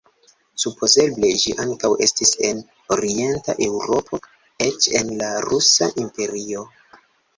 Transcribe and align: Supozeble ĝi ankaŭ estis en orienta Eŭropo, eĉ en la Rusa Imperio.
Supozeble 0.61 1.29
ĝi 1.41 1.51
ankaŭ 1.63 1.91
estis 2.07 2.31
en 2.49 2.63
orienta 2.97 3.57
Eŭropo, 3.69 4.21
eĉ 4.69 4.89
en 5.01 5.13
la 5.23 5.31
Rusa 5.49 5.91
Imperio. 6.07 6.65